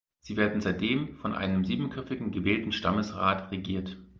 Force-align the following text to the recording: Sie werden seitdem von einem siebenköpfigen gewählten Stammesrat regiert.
Sie 0.19 0.35
werden 0.35 0.61
seitdem 0.61 1.17
von 1.17 1.35
einem 1.35 1.63
siebenköpfigen 1.63 2.31
gewählten 2.31 2.71
Stammesrat 2.71 3.51
regiert. 3.51 3.99